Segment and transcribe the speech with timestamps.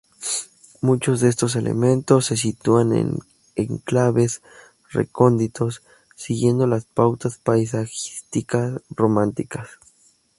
[0.81, 3.19] Muchos de estos elementos se sitúan en
[3.55, 4.41] enclaves
[4.89, 5.83] recónditos,
[6.15, 9.69] siguiendo las pautas paisajísticas románticas.